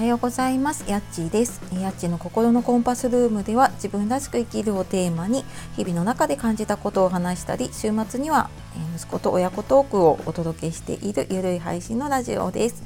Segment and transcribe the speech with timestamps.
[0.00, 0.88] はようございます。
[0.88, 1.60] やっちーです。
[1.78, 5.44] やっちの心のコンパスルームでは自分らしく生きるをテーマに
[5.76, 8.48] 日々の中で感じたことを話したり週末には
[8.96, 12.82] 息子と親子トークをお届けしているゆるい配信のラジオです。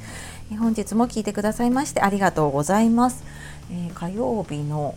[0.58, 3.22] 本日も聞いてくださいましてありがとうございます、
[3.70, 4.96] えー、火曜日の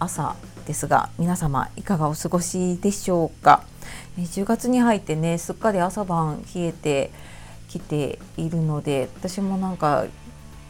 [0.00, 0.34] 朝
[0.66, 3.62] ですが皆様いかがお過ごしでしょうか、
[4.18, 7.12] え、10月に入ってねすっかり朝晩冷えて
[7.68, 10.06] きているので私もなんか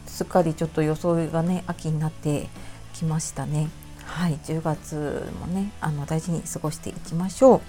[0.05, 2.47] すっかりちょっと装いがね秋になって
[2.93, 3.69] きましたね
[4.05, 7.61] はい10月もねあの大事に過ごしていきましょう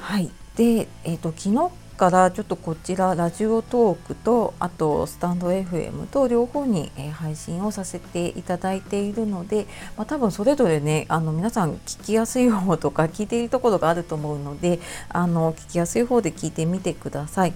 [0.00, 17.52] はいでえっ、ー、と昨日からちょっとこちらラジオトークとあとスタンド FM と両方に、え配信をさせていただいているので、まあ、多分それぞれねあの皆さん聞きやすい方とか聞いているところがあると思うのであの聞きやすい方で聞いてみてください。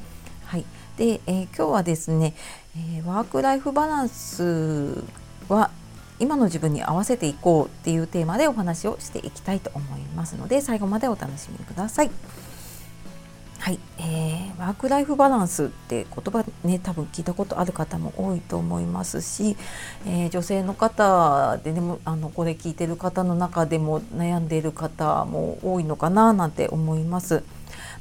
[0.97, 2.35] で、えー、今日はですね、
[2.77, 5.05] え、ワークライフバランス
[5.49, 5.71] は
[6.19, 12.11] 今の自分に合わせていこうっていうテーマでお話をしていきたいと思いますので最後までお楽しみください。
[13.59, 19.57] はい、えー、ワークライフバランスって言葉ね多分聞いたことある方も多いと思いますし、
[20.07, 27.43] えー、女性の方ででもあのこれ聞いてる方の中でも悩んでいる方も多いのかななんて思います。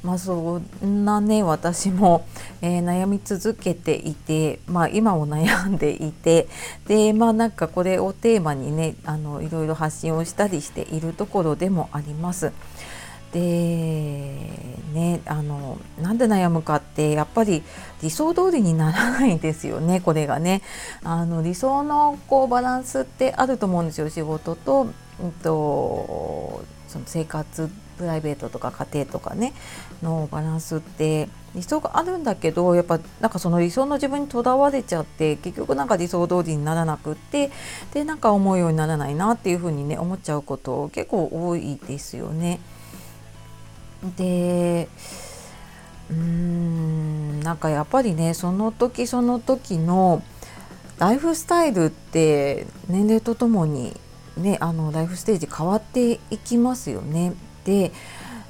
[0.06, 2.25] まあ、そんなね私も、
[2.61, 6.48] えー、悩み続けていて、まあ、今も悩んでいて
[6.88, 12.52] でまあなんかこれをテーマにねあのいろいろ発信をしたりしているところでもあります。
[13.33, 13.42] で
[14.94, 17.64] ねあのなんで悩むかってやっぱり
[18.02, 20.61] 理想通りにならないんですよねこれがね
[21.03, 24.88] あの理想のこうバランスってあると思うんですよ仕事と,、
[25.22, 29.54] うんとその生活プライベートとか家庭とかね
[30.02, 37.52] のバランスって理想があるんだけどやっぱなんかその理想の自分にとらわれちゃって結局なんか理想通りにならなくって
[37.94, 42.60] でなんか思うようにならないなっていうふうにね思っちゃうこと結構多いですよね。
[44.17, 44.88] で
[46.10, 50.22] うーんなんかやっぱりねその時その時の
[51.00, 54.00] ライフスタイルって年齢とともに
[54.38, 57.34] ねあのライフステージ変わっていきますよね。
[57.65, 57.92] で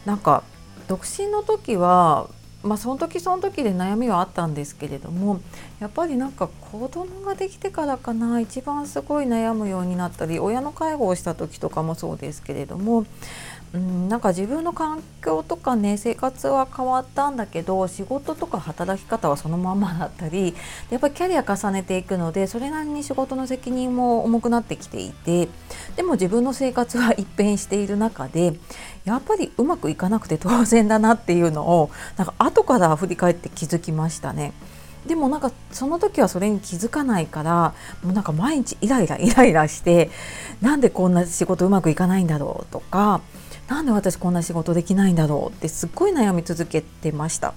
[0.06, 0.44] なんか
[0.88, 2.30] 独身の時は
[2.66, 5.40] まあ、その時その時で悩みはあったんですけれども
[5.80, 13.06] やっぱりなんか子供ができてからかな一番すごい悩むようになったり親の介護をした時とかもそうですけれども
[13.76, 20.56] うん、なんか自分の環境とかね生活は変わったんだけど仕事とか働き方はそのままだったり
[20.90, 25.50] やっぱりキャリア重ねていくのでそれなりに仕事の責任も重くなってきていて
[25.98, 28.54] でも自分の生活は一変している中で
[29.04, 34.54] やっぱりうまくいかなくて 当然だなっていうのをなんか後から振り返って気づきましたね。
[35.06, 40.10] でもなんかその時はそれに気づかないからもうなんか毎日イライライライラして
[40.62, 43.22] なんでこんな仕事うまくいかないんだろうとか
[43.68, 47.54] なんで私こんな仕事できないんだろうってすっごい悩み続けてました。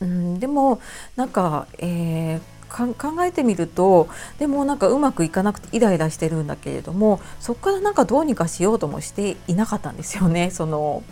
[0.00, 0.80] うん、でも
[1.16, 4.08] なんか、えー、考えてみると
[4.38, 10.50] でもなんかうまくいかなくてイライラしてるんだけれどもそこからなんかどうにかしようともしていなかったんですよね。
[10.52, 11.02] その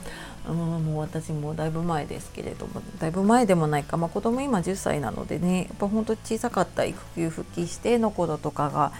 [0.46, 8.92] うん、もう私もだいぶ前ですけれどもだいぶ前でもないか、まあ、子供今10歳なのでねやっぱ本当小さかった育休復帰しての頃とかが、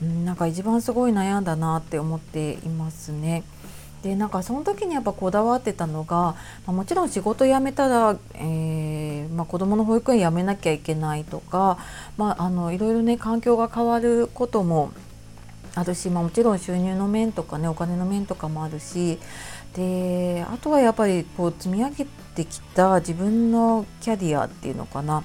[0.00, 3.42] うん、なんか一番すごい悩んだなって思っていますね。
[4.02, 6.36] でなんかその時にやっぱこだわってたのが、ま
[6.68, 11.78] あ、もちろん仕事辞めたら、えーまあ、子どもの保育園辞めなきゃいけないとか、
[12.16, 14.92] まあ、あのいろいろね環境が変わることも
[15.74, 19.18] あるし、まあ、もちろん収入の面とかねお金の面とかもあるし
[19.74, 25.22] であとはやっぱりこう積み上げてきた自分のキャリアっていうのかなっ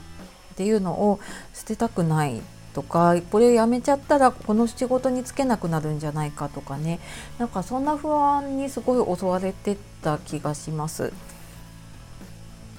[0.55, 1.19] ていうのを
[1.53, 2.41] 捨てたくない
[2.77, 6.99] とかこれやめちゃったらこの仕事に就けなくなるんじゃないかとかね
[7.39, 11.12] なんかそんな不安にすごい襲われてた気がします。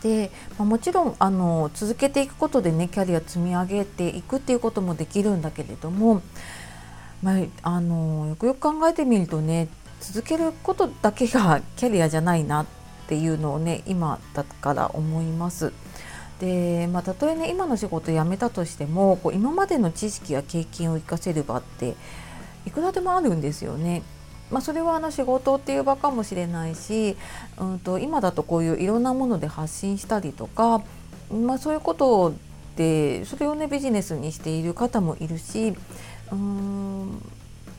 [0.04, 6.22] で、まあ、もちろんあの続けていくことでねキャリア積み上げていくっていうこともできるんだけれども、
[7.20, 9.66] まあ、あのよくよく考えてみるとね
[10.00, 12.66] 続けることだけがキャリアじゃないなっ
[13.08, 15.72] ていうのをね今だから思います。
[16.40, 21.96] でまあ、たとえね今の仕事辞めたとしてもこう今までの知識や経験を生かせる場って
[22.64, 24.02] いくらでもあるんですよね。
[24.50, 27.16] まあ、それはあの仕事っていう場かもしれないし、
[27.58, 30.82] うんと、今だとこういういろんなもので発信したりとか、
[31.30, 32.32] まあ、そういうこと
[32.76, 35.74] でそれをねビジネスにしている方もいるし
[36.30, 37.22] うーん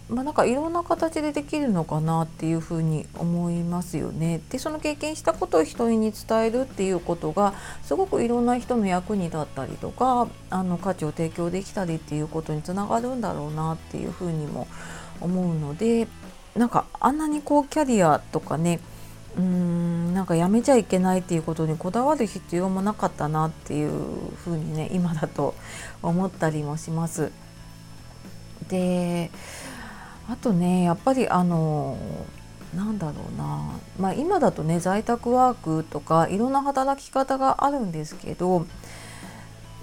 [0.09, 4.41] まあ、なんかいろんな形でできるのかなっていうふうに思いますよね。
[4.49, 7.53] でその経験したことを人に伝えるっていうことが
[7.83, 14.67] すごくいろんな人の役に立ったりとかあの価値を提供できたりっていうことにつながるんだろうなっていうふうにも
[15.21, 16.07] 思うので
[16.55, 18.79] なんかあんなにこうキャリアとかね
[19.37, 23.91] うーんなんかやめちゃいけないっていうことにこだわる必要もなかったなっていう
[24.43, 25.53] ふうにね今だと
[26.01, 27.31] 思ったりもします。
[28.69, 29.31] で
[30.29, 31.97] あとねやっぱりあの
[32.75, 38.67] なんだろうな、まあ、今だとね在宅ワークとかいろんな働き方があるんですけど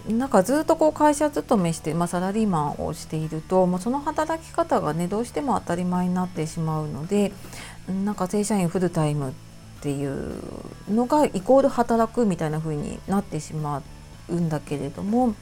[0.09, 7.33] なんかずっとこう会社勤めして、まあ、サラリーマンをしているともうその働き方がねどうしても当たり前になってしまうので
[8.05, 9.33] なんか正社員フルタイムっ
[9.81, 10.41] ていう
[10.89, 13.83] のがイコール働くみたいな風になってしま
[14.29, 15.35] うんだけれども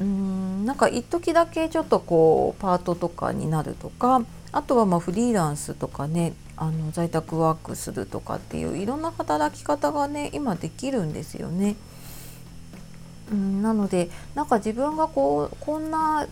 [0.00, 11.76] うんなんか一時だけちょっとこうパートとかになるとかあとはまフリーランスとかねあの在宅ワークするとかっていういろんな働き方がね今できるんですよね。
[13.32, 16.26] うんなのでなんか自分がこうこんな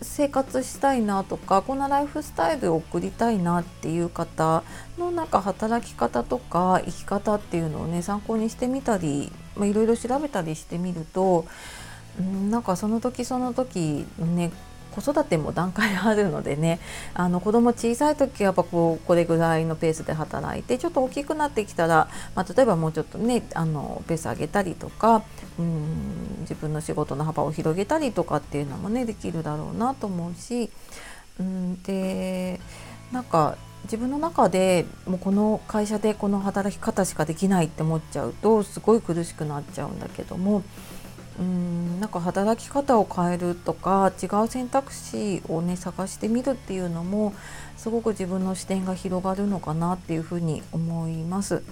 [0.00, 4.62] 生活したいなとかこんなライフスタイルを送りたいなっていう方
[4.96, 11.46] のなんか働き方とか生き方っていうのをね参考にしてみたり、いろいろ調べたりしてみると
[12.50, 14.52] なんかその時その時ね
[14.90, 16.80] 子育ても段階あるのでね
[17.14, 25.22] あの子供小さい時はやっぱこうこれぐらいのペースで働いてちょっと大きくなってきたら、まあ、例えばもうちょっとねあのペース上げたりとか
[25.58, 30.70] うん自分の仕事の幅を広げたりとかっていうのもねできるだろうなと思うし
[31.38, 32.60] うんで
[33.12, 40.64] なんか自分の中でもうこの会社でこの働き方しかできないって思っちゃうとすごい苦しくなっちゃうんだけども
[41.38, 47.32] うんなんか働き方を変えるとか違う選択肢をね探してみるっていうのも
[47.76, 51.62] すごく自分の視点が広がるのかなっていうふうに思います。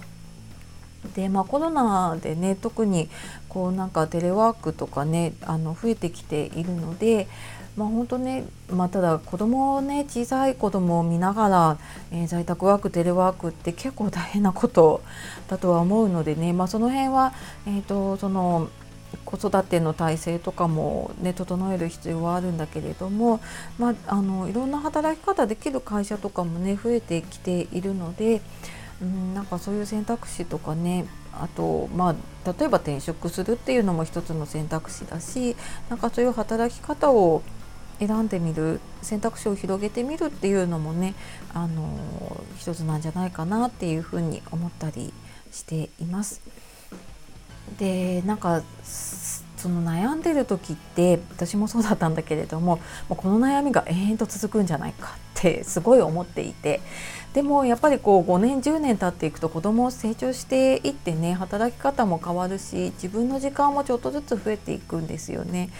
[1.15, 3.09] でまあ、コロナでね特に
[3.49, 7.29] こうなんかテレワークとかねあの増えてきているので、
[7.77, 11.79] まあ、本当ね、まあ、ただ子供をね小さい子供を見ながら、
[12.11, 15.03] えー、在宅ワークテレワークって結構大変なこと
[15.47, 17.33] だとは思うのでね、まあ、その辺は、
[17.69, 18.69] えーとその
[19.25, 23.41] 子育ての体制とかも、ね、整える必要はあるんだけれども、
[23.79, 28.41] まあ、あのいろんな働き方できる会社とかもね増えてきているので、
[29.03, 35.57] うん、なんかそういう選択肢とかねあと、まあ、例えば転職するっていうのも一つの選択肢だし
[35.91, 37.43] なんかそういう働き方を
[37.99, 41.15] 選んでみる選択肢を広げてみるっていうのもね
[41.55, 41.99] あの
[42.59, 45.13] 一つなんじゃないかなっていうふうに思ったり
[45.51, 46.41] しています。
[47.79, 48.63] でなんか
[49.57, 52.77] その悩んでる時って私もそうだったんだけれども
[53.09, 56.81] もうこの悩みが延々と続くんじゃないかってすごい思っていて
[57.33, 65.71] でもやっぱりこう5年10年経っていくと子供成長していってね働き方も変わるし自分の時間もちょっとずつ増えていくんですよね。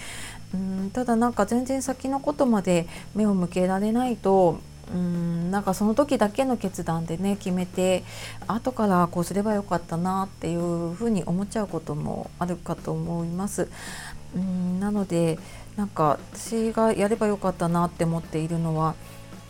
[0.55, 4.61] うんただなんか全然先のことまで目を向けられないと
[4.95, 8.05] うんなんかその時だけの決断でね決めて
[8.47, 13.69] 後からこうすればよかったなっていうふうに思っちゃうこともあるかと思います。
[14.35, 15.39] うんなので
[15.77, 18.95] なんか私がやればよかったなって思っているのは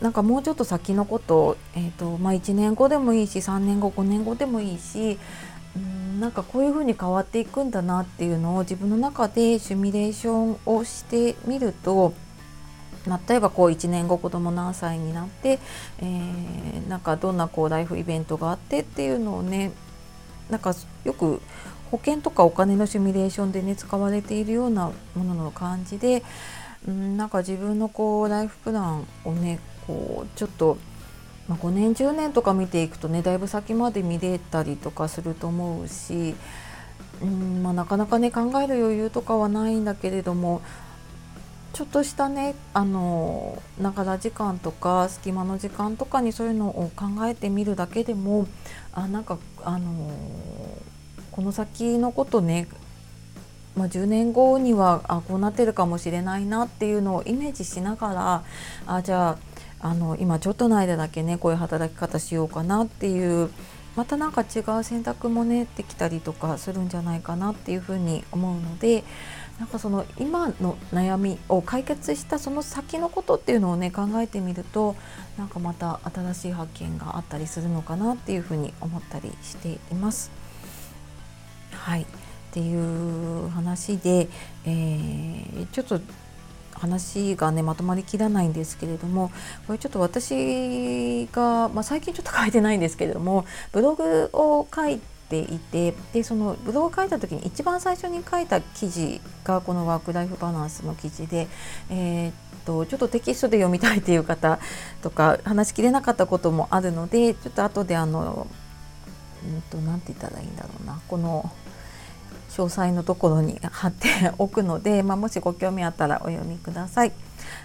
[0.01, 5.17] なんかもうちょっと先のこと,、えーとまあ、1年後でもいいし3年後5年後でもいいし
[5.75, 12.13] うんなんかこういうふうに変わっていくんだなっていうのを自分の中でシミュレーションをしてみると
[13.27, 15.59] 例えばこう1年後子供何歳になって、
[15.99, 19.71] えー、なんかどんなこうライフイベントがあってっていうのをね
[20.49, 20.73] なんか
[21.03, 21.41] よく
[21.91, 26.23] 保険とかお金のシミュレーションでね使われているようなものの感じで
[26.87, 30.77] うんなんか自分のこうライフプランをねこうちょっと、
[31.47, 36.35] まあ、5年10年とか見ていくとねだいぶ先まで見れたりとかすると思うし
[37.21, 40.61] うん、まあ、なかなかね考える余裕とかはないんだけれども
[41.73, 48.47] ちょっとしたねあのながら時間とか隙間の時間とかにそういうのを考えてみるだけでも
[48.93, 50.11] あなんかあの
[51.31, 52.67] この先のことね
[53.75, 58.43] まあ、10年後にはあこうなってるかもしれないなっていうのをイメージしながら
[58.87, 59.37] あじゃ
[59.79, 63.51] ああの今ちょっとの間だけねこういう働き方しようかなっていう
[63.95, 69.03] また何か違う選択もねできたりとかするんじゃないかなっていうふうに思うので
[69.59, 74.95] なんかその今の悩みを解決したその先のことっていうのをね考えてみると
[75.37, 80.31] なんかまた新しい発見があったりするのかなっていうふうに思ったりしています。
[81.71, 82.05] はいっ
[82.51, 84.29] ていう話で、
[84.65, 85.99] えー、ちょっと
[86.73, 89.31] 話がねまとまりきらないんですけれども
[89.65, 101.47] これちょっと私が、まあ、最近ちょっと書いてないんですけれどもブログを書いてていてでそのブログを書いた時に一番最初に書いた記事がこのワーク・ライフ・バランスの記事で、
[101.89, 102.33] えー、っ
[102.65, 104.59] とちょっとテキストで読みたいという方
[105.01, 108.47] とか話しきれなかったこともあるのでちょっと後であの
[109.45, 111.51] うんと何て言ったらいいんだろうなこの
[112.49, 114.07] 詳細のところに貼って
[114.37, 117.11] おくので、まあ、もしご興味あったらお読みください。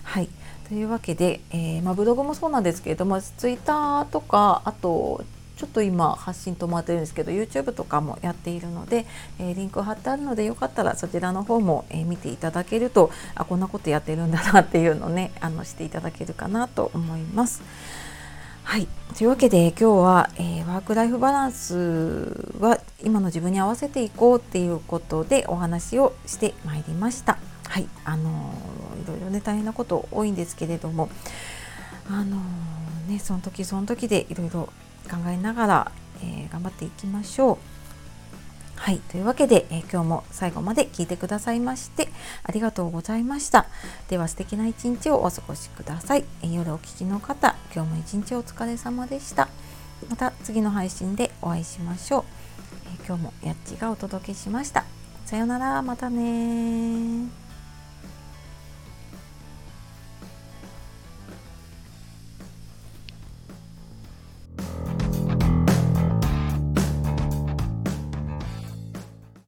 [0.03, 0.29] はい
[0.69, 5.23] というわけで、えー、まあ、ブログもそうなんですけれどもツイッターとかあと
[5.63, 9.07] ちょっと今発信止まってるんですけど YouTube とかもやっているので、
[9.39, 17.63] え、リンク貼ってあるのでよかったらそちらの方も、え、見ていただけるとあこんなことやってるんだなっていうのね あのしていただけるかなと思います。
[18.65, 21.77] はいというわけで今日は、えー、ワーク・ライフ・バランス
[22.59, 27.39] は今の自分に合わせていこうっていうことでお話をしてまいりました。
[27.69, 31.09] はいあのー、いろいろね大変なこと多いんですけれども
[32.11, 34.69] あのー、ねその時その時でいろいろ
[35.13, 35.93] 考えながら、
[36.23, 37.73] え頑張っていきましょう。
[38.77, 38.99] はい。
[38.99, 42.09] というわけで、えー、今日も最後まで聞いてくださいまして
[42.43, 43.67] ありがとうございました。
[44.09, 46.25] では素敵な一日をお過ごしください。
[46.43, 49.49] えー、夜お聞きの方、今日も一日お疲れ様でした。
[50.09, 52.25] また次の配信でお会いしましょう。
[52.87, 54.85] えー、今日もやっちがお届けしました。
[55.27, 57.42] さようなら、またね